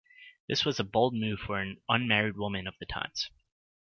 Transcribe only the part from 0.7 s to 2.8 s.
a bold move for an unmarried woman of